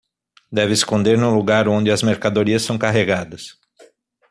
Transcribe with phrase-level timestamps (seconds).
[0.51, 3.59] Deve esconder no lugar onde as mercadorias são carregadas